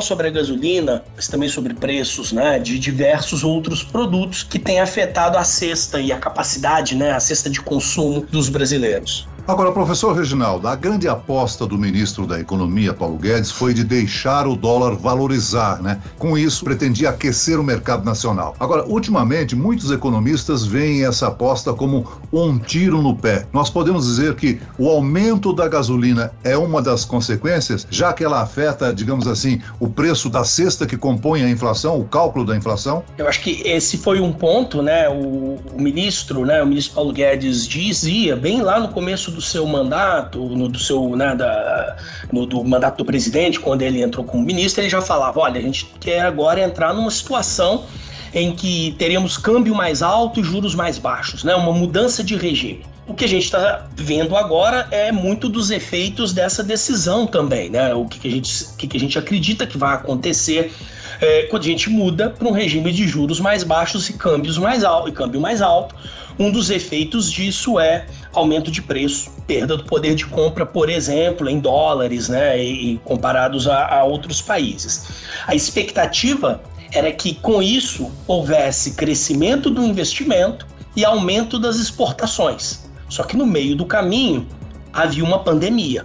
sobre 0.00 0.28
a 0.28 0.30
gasolina, 0.30 1.02
mas 1.16 1.26
também 1.26 1.48
sobre 1.48 1.74
preços 1.74 2.30
né, 2.30 2.60
de 2.60 2.78
diversos 2.78 3.42
outros 3.42 3.79
produtos 3.82 4.42
que 4.42 4.58
têm 4.58 4.80
afetado 4.80 5.36
a 5.36 5.44
cesta 5.44 6.00
e 6.00 6.12
a 6.12 6.18
capacidade, 6.18 6.94
né, 6.94 7.12
a 7.12 7.20
cesta 7.20 7.48
de 7.50 7.60
consumo 7.60 8.26
dos 8.30 8.48
brasileiros. 8.48 9.28
Agora, 9.50 9.72
professor 9.72 10.12
Reginaldo, 10.12 10.68
a 10.68 10.76
grande 10.76 11.08
aposta 11.08 11.66
do 11.66 11.76
ministro 11.76 12.24
da 12.24 12.38
Economia, 12.38 12.94
Paulo 12.94 13.18
Guedes, 13.18 13.50
foi 13.50 13.74
de 13.74 13.82
deixar 13.82 14.46
o 14.46 14.54
dólar 14.54 14.94
valorizar, 14.94 15.82
né? 15.82 16.00
Com 16.20 16.38
isso, 16.38 16.64
pretendia 16.64 17.10
aquecer 17.10 17.58
o 17.58 17.64
mercado 17.64 18.04
nacional. 18.04 18.54
Agora, 18.60 18.86
ultimamente, 18.86 19.56
muitos 19.56 19.90
economistas 19.90 20.64
veem 20.64 21.04
essa 21.04 21.26
aposta 21.26 21.72
como 21.72 22.06
um 22.32 22.60
tiro 22.60 23.02
no 23.02 23.16
pé. 23.16 23.44
Nós 23.52 23.68
podemos 23.68 24.06
dizer 24.06 24.36
que 24.36 24.60
o 24.78 24.88
aumento 24.88 25.52
da 25.52 25.66
gasolina 25.66 26.30
é 26.44 26.56
uma 26.56 26.80
das 26.80 27.04
consequências, 27.04 27.84
já 27.90 28.12
que 28.12 28.22
ela 28.22 28.42
afeta, 28.42 28.94
digamos 28.94 29.26
assim, 29.26 29.60
o 29.80 29.88
preço 29.88 30.30
da 30.30 30.44
cesta 30.44 30.86
que 30.86 30.96
compõe 30.96 31.42
a 31.42 31.50
inflação, 31.50 31.98
o 31.98 32.04
cálculo 32.04 32.44
da 32.44 32.56
inflação? 32.56 33.02
Eu 33.18 33.26
acho 33.26 33.40
que 33.40 33.62
esse 33.64 33.98
foi 33.98 34.20
um 34.20 34.32
ponto, 34.32 34.80
né? 34.80 35.08
O, 35.08 35.58
o 35.74 35.82
ministro, 35.82 36.46
né? 36.46 36.62
O 36.62 36.66
ministro 36.68 36.94
Paulo 36.94 37.12
Guedes 37.12 37.66
dizia 37.66 38.36
bem 38.36 38.62
lá 38.62 38.78
no 38.78 38.90
começo 38.90 39.32
do 39.32 39.39
do 39.40 39.46
seu 39.46 39.66
mandato, 39.66 40.38
no, 40.38 40.68
do 40.68 40.78
seu, 40.78 41.16
né, 41.16 41.34
da, 41.34 41.96
no, 42.30 42.44
do 42.44 42.62
mandato 42.62 42.98
do 42.98 43.04
presidente, 43.06 43.58
quando 43.58 43.80
ele 43.80 44.02
entrou 44.02 44.24
como 44.24 44.44
ministro, 44.44 44.82
ele 44.82 44.90
já 44.90 45.00
falava: 45.00 45.40
olha, 45.40 45.58
a 45.58 45.62
gente 45.62 45.86
quer 45.98 46.20
agora 46.20 46.60
entrar 46.60 46.92
numa 46.92 47.10
situação 47.10 47.86
em 48.34 48.54
que 48.54 48.94
teremos 48.98 49.36
câmbio 49.38 49.74
mais 49.74 50.02
alto 50.02 50.38
e 50.40 50.44
juros 50.44 50.74
mais 50.74 50.98
baixos, 50.98 51.42
né? 51.42 51.54
Uma 51.54 51.72
mudança 51.72 52.22
de 52.22 52.36
regime. 52.36 52.84
O 53.08 53.14
que 53.14 53.24
a 53.24 53.28
gente 53.28 53.44
está 53.44 53.88
vendo 53.96 54.36
agora 54.36 54.86
é 54.92 55.10
muito 55.10 55.48
dos 55.48 55.72
efeitos 55.72 56.32
dessa 56.32 56.62
decisão 56.62 57.26
também, 57.26 57.68
né? 57.70 57.92
O 57.94 58.04
que, 58.04 58.20
que 58.20 58.28
a, 58.28 58.30
gente, 58.30 58.66
que, 58.76 58.86
que 58.86 58.96
a 58.96 59.00
gente 59.00 59.18
acredita 59.18 59.66
que 59.66 59.76
vai 59.76 59.94
acontecer 59.94 60.72
é, 61.20 61.42
quando 61.44 61.62
a 61.62 61.66
gente 61.66 61.90
muda 61.90 62.30
para 62.30 62.46
um 62.46 62.52
regime 62.52 62.92
de 62.92 63.08
juros 63.08 63.40
mais 63.40 63.64
baixos 63.64 64.08
e 64.08 64.12
câmbios 64.12 64.58
mais 64.58 64.84
alto 64.84 65.08
e 65.08 65.12
câmbio 65.12 65.40
mais 65.40 65.60
alto. 65.60 65.94
Um 66.38 66.50
dos 66.50 66.70
efeitos 66.70 67.30
disso 67.30 67.78
é 67.78 68.06
aumento 68.32 68.70
de 68.70 68.80
preço, 68.80 69.30
perda 69.46 69.76
do 69.76 69.84
poder 69.84 70.14
de 70.14 70.26
compra, 70.26 70.64
por 70.64 70.88
exemplo, 70.88 71.48
em 71.48 71.58
dólares, 71.58 72.28
né, 72.28 72.62
e, 72.62 72.98
comparados 73.04 73.66
a, 73.66 73.98
a 73.98 74.04
outros 74.04 74.40
países. 74.40 75.06
A 75.46 75.54
expectativa 75.54 76.62
era 76.92 77.12
que 77.12 77.34
com 77.34 77.62
isso 77.62 78.10
houvesse 78.26 78.92
crescimento 78.92 79.70
do 79.70 79.82
investimento 79.82 80.66
e 80.96 81.04
aumento 81.04 81.58
das 81.58 81.76
exportações. 81.76 82.88
Só 83.08 83.22
que 83.22 83.36
no 83.36 83.46
meio 83.46 83.76
do 83.76 83.86
caminho 83.86 84.46
havia 84.92 85.24
uma 85.24 85.40
pandemia 85.40 86.04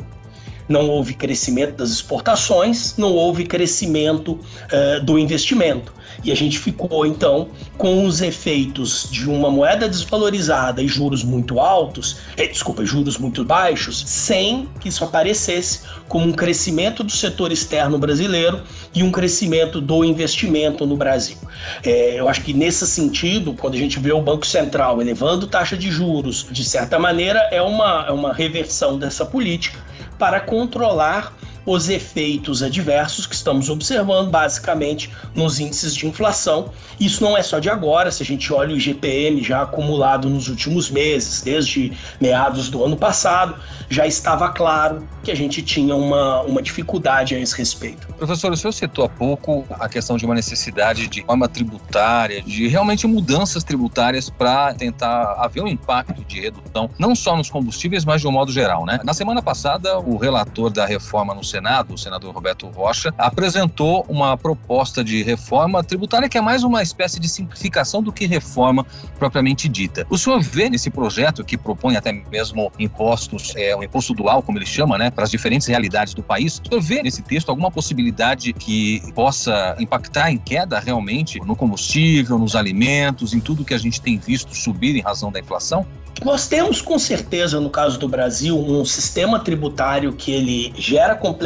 não 0.67 0.89
houve 0.89 1.13
crescimento 1.13 1.75
das 1.75 1.91
exportações, 1.91 2.96
não 2.98 3.13
houve 3.13 3.46
crescimento 3.46 4.32
uh, 4.32 5.03
do 5.03 5.20
investimento. 5.20 5.94
E 6.25 6.32
a 6.32 6.36
gente 6.36 6.58
ficou, 6.58 7.05
então, 7.05 7.50
com 7.77 8.03
os 8.03 8.20
efeitos 8.20 9.08
de 9.12 9.29
uma 9.29 9.51
moeda 9.51 9.88
desvalorizada 9.88 10.82
e 10.82 10.88
juros 10.88 11.24
muito 11.24 11.60
altos, 11.60 12.17
eh, 12.36 12.48
desculpa, 12.48 12.84
juros 12.84 13.20
muito 13.20 13.46
baixos, 13.46 14.03
sem 14.08 14.67
que 14.79 14.89
isso 14.89 15.03
aparecesse 15.03 15.82
como 16.08 16.25
um 16.25 16.34
crescimento 16.34 17.03
do 17.03 17.12
setor 17.12 17.51
externo 17.51 18.00
brasileiro 18.00 18.63
e 18.94 19.03
um 19.03 19.12
crescimento 19.12 19.79
do 19.79 20.03
investimento 20.03 20.84
no 20.88 20.98
Brasil. 20.98 21.38
É, 21.84 22.20
eu 22.20 22.27
acho 22.27 22.41
que 22.41 22.53
nesse 22.53 22.88
sentido, 22.88 23.53
quando 23.53 23.75
a 23.75 23.77
gente 23.77 24.00
vê 24.00 24.12
o 24.12 24.22
Banco 24.22 24.48
Central 24.48 25.00
elevando 25.00 25.46
taxa 25.46 25.77
de 25.77 25.91
juros, 25.91 26.48
de 26.50 26.63
certa 26.63 26.98
maneira, 26.98 27.39
é 27.51 27.62
uma, 27.62 28.05
é 28.08 28.12
uma 28.12 28.34
reversão 28.34 28.98
dessa 28.98 29.24
política 29.25 29.77
para 30.17 30.39
controlar 30.39 31.34
os 31.65 31.89
efeitos 31.89 32.62
adversos 32.62 33.25
que 33.25 33.36
estamos 33.36 33.69
observando 33.69 34.29
basicamente 34.29 35.12
nos 35.34 35.60
índices 35.60 35.95
de 35.95 36.07
inflação. 36.07 36.69
Isso 37.00 37.24
não 37.24 37.38
é 37.38 37.41
só 37.41 37.60
de 37.60 37.69
agora, 37.69 38.12
se 38.12 38.22
a 38.22 38.25
gente 38.25 38.51
olha 38.53 38.74
o 38.74 38.77
IGPM 38.77 39.43
já 39.43 39.63
acumulado 39.63 40.29
nos 40.29 40.48
últimos 40.48 40.89
meses, 40.89 41.41
desde 41.41 41.91
meados 42.22 42.69
do 42.69 42.84
ano 42.84 42.95
passado, 42.95 43.55
já 43.89 44.05
estava 44.05 44.50
claro 44.50 45.07
que 45.24 45.31
a 45.31 45.36
gente 45.36 45.62
tinha 45.62 45.95
uma, 45.95 46.41
uma 46.41 46.62
dificuldade 46.62 47.36
a 47.36 47.39
esse 47.39 47.57
respeito. 47.57 48.07
Professor, 48.13 48.51
o 48.51 48.57
senhor 48.57 48.72
citou 48.72 49.05
há 49.05 49.10
pouco 49.10 49.65
a 49.72 49.89
questão 49.89 50.17
de 50.17 50.25
uma 50.25 50.36
necessidade 50.36 51.07
de 51.07 51.24
forma 51.24 51.48
tributária, 51.48 52.41
de 52.41 52.67
realmente 52.67 53.07
mudanças 53.07 53.63
tributárias 53.63 54.29
para 54.29 54.74
tentar 54.74 55.36
haver 55.39 55.63
um 55.63 55.67
impacto 55.67 56.24
de 56.25 56.41
redução, 56.41 56.89
não 56.98 57.15
só 57.15 57.36
nos 57.36 57.50
combustíveis, 57.50 58.05
mas 58.05 58.22
de 58.22 58.27
um 58.27 58.31
modo 58.31 58.51
geral. 58.51 58.86
Né? 58.86 59.00
Na 59.03 59.13
semana 59.13 59.41
passada, 59.41 59.98
o 60.00 60.17
relator 60.17 60.69
da 60.69 60.86
reforma 60.86 61.34
no 61.34 61.43
Senado, 61.55 61.93
o 61.93 61.97
senador 61.97 62.33
Roberto 62.33 62.67
Rocha, 62.67 63.13
apresentou 63.17 64.05
uma 64.09 64.38
proposta 64.38 65.01
de 65.01 65.24
reforma 65.24 65.81
tributária 65.81 66.27
que 66.27 66.38
é 66.38 66.41
mais 66.41 66.65
uma 66.65 66.83
espécie 66.83 67.17
de 67.17 67.29
simplificação 67.29 68.03
do 68.03 68.12
que 68.12 68.25
reforma 68.25 68.85
propriamente 69.17 69.69
dita. 69.69 70.05
O 70.09 70.17
senhor 70.17 70.41
vê 70.41 70.69
nesse 70.69 70.89
projeto 70.89 71.45
que 71.45 71.57
propõe 71.57 71.95
até 71.95 72.12
mesmo 72.12 72.69
impostos, 72.77 73.53
é, 73.55 73.74
o 73.74 73.81
imposto 73.81 74.13
dual, 74.13 74.41
como 74.41 74.57
ele 74.57 74.65
chama, 74.65 74.97
né, 74.97 75.09
para 75.09 75.24
as 75.24 75.31
diferentes 75.31 75.65
realidades 75.65 76.13
do 76.13 76.21
país, 76.21 76.62
o 76.65 76.67
senhor 76.67 76.81
vê 76.81 77.01
nesse 77.01 77.21
texto 77.21 77.47
alguma 77.47 77.71
possibilidade 77.71 78.51
que 78.51 79.01
possa 79.13 79.77
impactar 79.79 80.31
em 80.31 80.38
queda 80.38 80.77
realmente 80.77 81.39
no 81.39 81.55
combustível, 81.55 82.38
nos 82.38 82.53
alimentos, 82.53 83.33
em 83.33 83.39
tudo 83.39 83.63
que 83.63 83.74
a 83.74 83.77
gente 83.77 84.01
tem 84.01 84.17
visto 84.17 84.53
subir 84.53 84.93
em 84.93 85.01
razão 85.01 85.31
da 85.31 85.39
inflação? 85.39 85.85
Nós 86.24 86.47
temos 86.47 86.81
com 86.81 86.97
certeza, 86.97 87.59
no 87.59 87.69
caso 87.69 88.00
do 88.00 88.07
Brasil, 88.07 88.57
um 88.57 88.85
sistema 88.85 89.39
tributário 89.39 90.13
que 90.13 90.31
ele 90.31 90.74
gera 90.77 91.15
complexidade 91.15 91.44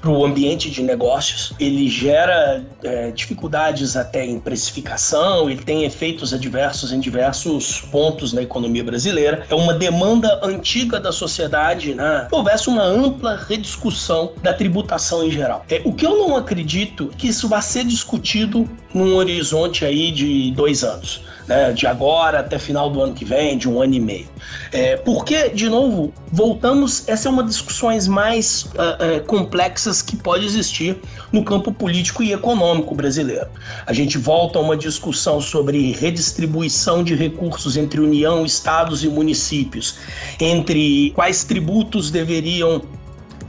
para 0.00 0.10
o 0.10 0.24
ambiente 0.24 0.70
de 0.70 0.82
negócios, 0.82 1.52
ele 1.58 1.88
gera 1.88 2.64
é, 2.82 3.10
dificuldades 3.10 3.96
até 3.96 4.24
em 4.24 4.38
precificação, 4.38 5.50
ele 5.50 5.62
tem 5.62 5.84
efeitos 5.84 6.32
adversos 6.32 6.92
em 6.92 7.00
diversos 7.00 7.80
pontos 7.80 8.32
na 8.32 8.42
economia 8.42 8.84
brasileira. 8.84 9.46
É 9.48 9.54
uma 9.54 9.74
demanda 9.74 10.40
antiga 10.42 11.00
da 11.00 11.12
sociedade, 11.12 11.94
né? 11.94 12.28
Houvesse 12.30 12.68
uma 12.68 12.82
ampla 12.82 13.36
rediscussão 13.36 14.32
da 14.42 14.52
tributação 14.52 15.24
em 15.24 15.30
geral. 15.30 15.64
É, 15.68 15.80
o 15.84 15.92
que 15.92 16.06
eu 16.06 16.16
não 16.16 16.36
acredito 16.36 17.10
é 17.12 17.16
que 17.16 17.28
isso 17.28 17.48
vai 17.48 17.62
ser 17.62 17.84
discutido 17.84 18.68
num 18.96 19.14
horizonte 19.14 19.84
aí 19.84 20.10
de 20.10 20.50
dois 20.52 20.82
anos 20.82 21.20
né, 21.46 21.72
de 21.72 21.86
agora 21.86 22.40
até 22.40 22.58
final 22.58 22.90
do 22.90 23.00
ano 23.00 23.14
que 23.14 23.24
vem, 23.24 23.56
de 23.56 23.68
um 23.68 23.80
ano 23.80 23.94
e 23.94 24.00
meio. 24.00 24.28
É, 24.72 24.96
porque, 24.96 25.48
de 25.50 25.68
novo, 25.68 26.12
voltamos, 26.32 27.08
essa 27.08 27.28
é 27.28 27.30
uma 27.30 27.42
das 27.42 27.52
discussões 27.52 28.08
mais 28.08 28.64
uh, 28.64 29.18
uh, 29.18 29.24
complexas 29.26 30.02
que 30.02 30.16
pode 30.16 30.44
existir 30.44 30.96
no 31.32 31.44
campo 31.44 31.72
político 31.72 32.22
e 32.22 32.32
econômico 32.32 32.94
brasileiro. 32.94 33.46
A 33.86 33.92
gente 33.92 34.18
volta 34.18 34.58
a 34.58 34.62
uma 34.62 34.76
discussão 34.76 35.40
sobre 35.40 35.92
redistribuição 35.92 37.04
de 37.04 37.14
recursos 37.14 37.76
entre 37.76 38.00
União, 38.00 38.44
estados 38.44 39.04
e 39.04 39.08
municípios, 39.08 39.96
entre 40.40 41.10
quais 41.14 41.44
tributos 41.44 42.10
deveriam 42.10 42.82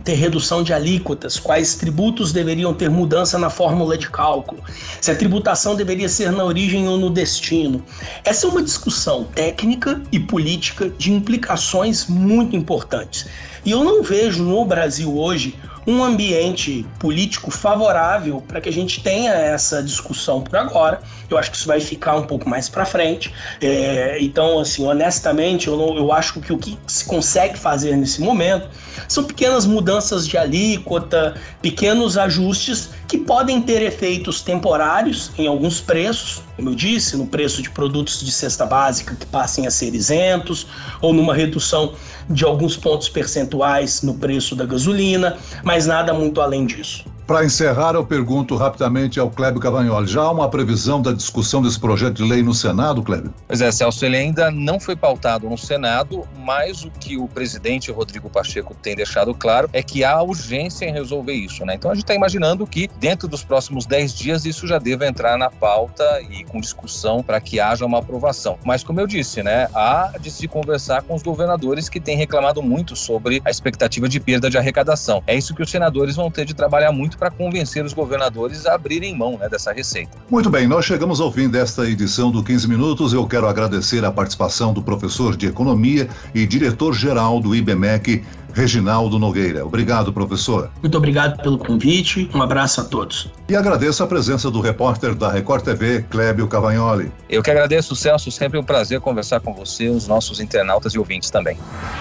ter 0.07 0.13
redução 0.13 0.63
de 0.63 0.71
alíquotas, 0.71 1.37
quais 1.37 1.75
tributos 1.75 2.31
deveriam 2.31 2.73
ter 2.73 2.89
mudança 2.89 3.37
na 3.37 3.49
fórmula 3.49 3.97
de 3.97 4.09
cálculo, 4.09 4.63
se 5.01 5.11
a 5.11 5.15
tributação 5.15 5.75
deveria 5.75 6.07
ser 6.07 6.31
na 6.31 6.45
origem 6.45 6.87
ou 6.87 6.97
no 6.97 7.09
destino. 7.09 7.83
Essa 8.23 8.47
é 8.47 8.49
uma 8.49 8.63
discussão 8.63 9.25
técnica 9.25 10.01
e 10.09 10.17
política 10.17 10.89
de 10.89 11.11
implicações 11.11 12.07
muito 12.07 12.55
importantes. 12.55 13.25
E 13.65 13.71
eu 13.71 13.83
não 13.83 14.01
vejo 14.01 14.43
no 14.43 14.63
Brasil 14.63 15.13
hoje 15.13 15.59
um 15.87 16.03
ambiente 16.03 16.85
político 16.99 17.49
favorável 17.49 18.43
para 18.45 18.59
que 18.59 18.67
a 18.67 18.73
gente 18.73 19.01
tenha 19.01 19.31
essa 19.31 19.81
discussão 19.81 20.41
por 20.41 20.57
agora. 20.57 20.99
Eu 21.29 21.37
acho 21.37 21.49
que 21.49 21.55
isso 21.55 21.65
vai 21.65 21.79
ficar 21.79 22.17
um 22.17 22.23
pouco 22.23 22.49
mais 22.49 22.67
para 22.67 22.85
frente. 22.85 23.33
É, 23.61 24.17
então, 24.19 24.59
assim, 24.59 24.85
honestamente, 24.85 25.67
eu, 25.67 25.77
não, 25.77 25.95
eu 25.95 26.11
acho 26.11 26.41
que 26.41 26.51
o 26.51 26.57
que 26.57 26.77
se 26.85 27.05
consegue 27.05 27.57
fazer 27.57 27.95
nesse 27.95 28.19
momento 28.19 28.67
são 29.07 29.23
pequenas 29.23 29.65
mudanças 29.65 30.27
de 30.27 30.37
alíquota, 30.37 31.35
pequenos 31.61 32.17
ajustes 32.17 32.89
que 33.07 33.17
podem 33.17 33.61
ter 33.61 33.81
efeitos 33.81 34.41
temporários 34.41 35.31
em 35.37 35.47
alguns 35.47 35.79
preços, 35.79 36.41
como 36.55 36.69
eu 36.69 36.75
disse, 36.75 37.15
no 37.15 37.25
preço 37.25 37.61
de 37.61 37.69
produtos 37.69 38.19
de 38.19 38.31
cesta 38.31 38.65
básica 38.65 39.15
que 39.15 39.25
passem 39.25 39.65
a 39.65 39.71
ser 39.71 39.95
isentos, 39.95 40.67
ou 41.01 41.13
numa 41.13 41.33
redução 41.33 41.93
de 42.29 42.43
alguns 42.43 42.75
pontos 42.75 43.07
percentuais 43.07 44.01
no 44.01 44.15
preço 44.15 44.55
da 44.55 44.65
gasolina, 44.65 45.37
mas 45.63 45.85
nada 45.85 46.13
muito 46.13 46.41
além 46.41 46.65
disso. 46.65 47.05
Para 47.27 47.43
encerrar, 47.43 47.93
eu 47.93 48.05
pergunto 48.05 48.55
rapidamente 48.55 49.19
ao 49.19 49.29
Clébio 49.29 49.59
Cavagnoli. 49.59 50.07
Já 50.07 50.21
há 50.21 50.31
uma 50.31 50.49
previsão 50.49 51.01
da 51.01 51.11
discussão 51.11 51.61
desse 51.61 51.77
projeto 51.77 52.13
de 52.13 52.23
lei 52.23 52.41
no 52.41 52.53
Senado, 52.53 53.03
Clébio? 53.03 53.33
Pois 53.45 53.59
é, 53.59 53.69
Celso, 53.69 54.05
ele 54.05 54.15
ainda 54.15 54.49
não 54.49 54.79
foi 54.79 54.95
pautado 54.95 55.49
no 55.49 55.57
Senado, 55.57 56.25
mas 56.37 56.85
o 56.85 56.89
que 56.89 57.17
o 57.17 57.27
presidente 57.27 57.91
Rodrigo 57.91 58.29
Pacheco 58.29 58.73
tem 58.73 58.95
deixado 58.95 59.33
claro 59.33 59.69
é 59.73 59.83
que 59.83 60.05
há 60.05 60.21
urgência 60.21 60.85
em 60.85 60.93
resolver 60.93 61.33
isso, 61.33 61.65
né? 61.65 61.75
Então 61.75 61.91
a 61.91 61.95
gente 61.95 62.05
está 62.05 62.15
imaginando 62.15 62.65
que 62.65 62.89
dentro 62.97 63.27
dos 63.27 63.43
próximos 63.43 63.85
10 63.85 64.13
dias 64.13 64.45
isso 64.45 64.65
já 64.65 64.79
deva 64.79 65.05
entrar 65.05 65.37
na 65.37 65.49
pauta 65.49 66.05
e 66.29 66.45
com 66.45 66.61
discussão 66.61 67.21
para 67.21 67.41
que 67.41 67.59
haja 67.59 67.85
uma 67.85 67.99
aprovação. 67.99 68.57
Mas 68.63 68.85
como 68.85 69.01
eu 69.01 69.05
disse, 69.05 69.43
né, 69.43 69.67
há 69.75 70.13
de 70.17 70.31
se 70.31 70.47
conversar 70.47 71.01
com 71.01 71.13
os 71.13 71.23
governadores 71.23 71.89
que 71.89 71.99
têm 71.99 72.15
reclamado 72.15 72.63
muito 72.63 72.95
sobre 72.95 73.41
a 73.43 73.49
expectativa 73.49 74.07
de 74.07 74.17
perda 74.17 74.49
de 74.49 74.57
arrecadação. 74.57 75.21
É 75.27 75.35
isso 75.35 75.53
que 75.53 75.61
os 75.61 75.69
senadores 75.69 76.15
vão 76.15 76.31
ter 76.31 76.45
de 76.45 76.53
trabalhar 76.53 76.93
muito 76.93 77.16
para 77.17 77.31
convencer 77.31 77.83
os 77.83 77.93
governadores 77.93 78.65
a 78.65 78.75
abrirem 78.75 79.15
mão 79.15 79.37
né, 79.37 79.49
dessa 79.49 79.71
receita. 79.71 80.11
Muito 80.29 80.49
bem, 80.49 80.67
nós 80.67 80.85
chegamos 80.85 81.19
ao 81.19 81.31
fim 81.31 81.49
desta 81.49 81.89
edição 81.89 82.31
do 82.31 82.43
15 82.43 82.67
Minutos. 82.67 83.13
Eu 83.13 83.25
quero 83.27 83.47
agradecer 83.47 84.03
a 84.05 84.11
participação 84.11 84.73
do 84.73 84.81
professor 84.81 85.35
de 85.35 85.47
Economia 85.47 86.07
e 86.33 86.45
diretor-geral 86.45 87.39
do 87.39 87.55
IBMEC, 87.55 88.23
Reginaldo 88.53 89.19
Nogueira. 89.19 89.65
Obrigado, 89.65 90.11
professor. 90.11 90.69
Muito 90.81 90.97
obrigado 90.97 91.41
pelo 91.41 91.57
convite. 91.57 92.29
Um 92.33 92.41
abraço 92.41 92.81
a 92.81 92.83
todos. 92.83 93.31
E 93.49 93.55
agradeço 93.55 94.03
a 94.03 94.07
presença 94.07 94.51
do 94.51 94.59
repórter 94.59 95.15
da 95.15 95.31
Record 95.31 95.63
TV, 95.63 96.05
Clébio 96.09 96.47
Cavagnoli. 96.47 97.11
Eu 97.29 97.41
que 97.41 97.49
agradeço, 97.49 97.95
Celso. 97.95 98.31
Sempre 98.31 98.59
um 98.59 98.63
prazer 98.63 98.99
conversar 98.99 99.39
com 99.39 99.53
você, 99.53 99.87
os 99.89 100.07
nossos 100.07 100.39
internautas 100.39 100.93
e 100.93 100.99
ouvintes 100.99 101.29
também. 101.29 101.57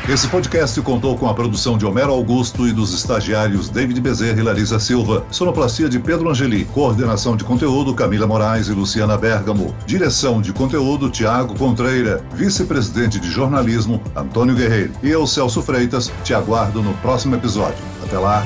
Esse 0.08 0.28
podcast 0.28 0.80
contou 0.82 1.16
com 1.16 1.28
a 1.28 1.34
produção 1.34 1.78
de 1.78 1.86
Homero 1.86 2.12
Augusto 2.12 2.66
e 2.66 2.72
dos 2.72 2.92
estagiários 2.92 3.68
David 3.68 4.00
Bezerra 4.00 4.40
e 4.40 4.42
Larissa 4.42 4.78
Silva. 4.78 5.24
Sonoplastia 5.30 5.88
de 5.88 5.98
Pedro 5.98 6.30
Angeli. 6.30 6.64
Coordenação 6.64 7.36
de 7.36 7.44
conteúdo 7.44 7.94
Camila 7.94 8.26
Moraes 8.26 8.68
e 8.68 8.72
Luciana 8.72 9.16
Bergamo. 9.16 9.74
Direção 9.86 10.40
de 10.40 10.52
conteúdo 10.52 11.10
Tiago 11.10 11.56
Contreira. 11.56 12.24
Vice-presidente 12.34 13.20
de 13.20 13.30
jornalismo 13.30 14.02
Antônio 14.14 14.54
Guerreiro. 14.54 14.92
E 15.02 15.10
eu, 15.10 15.26
Celso 15.26 15.62
Freitas, 15.62 16.12
te 16.24 16.34
aguardo 16.46 16.80
no 16.80 16.94
próximo 16.98 17.34
episódio. 17.34 17.84
Até 18.04 18.16
lá. 18.18 18.44